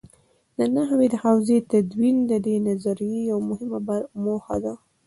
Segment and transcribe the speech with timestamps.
[0.57, 3.79] د نحوې د حوزې تدوین د دې نظریې یوه مهمه
[4.23, 4.73] موخه ده.